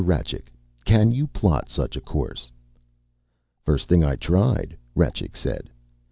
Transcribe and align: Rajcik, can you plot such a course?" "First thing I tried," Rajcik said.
Rajcik, 0.03 0.51
can 0.83 1.11
you 1.11 1.27
plot 1.27 1.69
such 1.69 1.95
a 1.95 2.01
course?" 2.01 2.51
"First 3.63 3.87
thing 3.87 4.03
I 4.03 4.15
tried," 4.15 4.75
Rajcik 4.95 5.37
said. 5.37 5.69